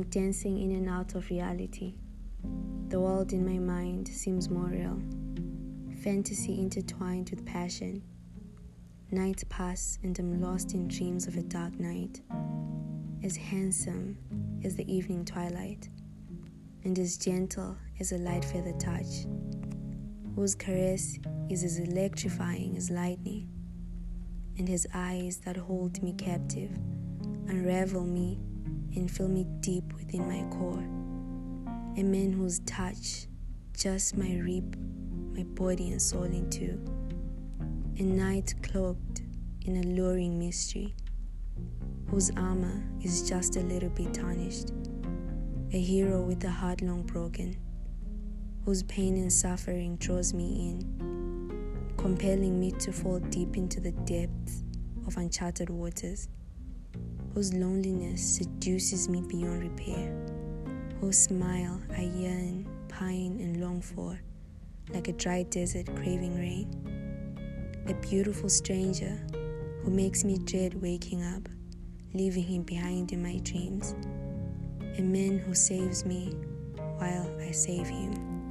[0.00, 1.96] dancing in and out of reality.
[2.88, 4.98] The world in my mind seems more real.
[6.02, 8.02] Fantasy intertwined with passion.
[9.10, 12.22] Nights pass and I'm lost in dreams of a dark knight.
[13.22, 14.16] As handsome
[14.64, 15.90] as the evening twilight,
[16.84, 19.26] and as gentle as a light feather touch,
[20.34, 21.18] whose caress
[21.50, 23.46] is as electrifying as lightning,
[24.56, 26.70] and his eyes that hold me captive,
[27.46, 28.40] unravel me
[28.94, 30.84] and fill me deep within my core.
[31.96, 33.26] A man whose touch
[33.76, 34.76] just might rip
[35.34, 36.78] my body and soul into.
[37.98, 39.22] A knight cloaked
[39.64, 40.94] in alluring mystery,
[42.08, 44.72] whose armor is just a little bit tarnished.
[45.72, 47.56] A hero with a heart long broken,
[48.64, 54.64] whose pain and suffering draws me in, compelling me to fall deep into the depths
[55.06, 56.28] of uncharted waters
[57.34, 60.14] whose loneliness seduces me beyond repair,
[61.00, 64.20] whose smile I yearn, pine, and long for,
[64.90, 66.68] like a dry desert craving rain.
[67.88, 69.18] A beautiful stranger
[69.82, 71.48] who makes me dread waking up,
[72.14, 73.94] leaving him behind in my dreams.
[74.98, 76.34] A man who saves me
[76.98, 78.41] while I save him.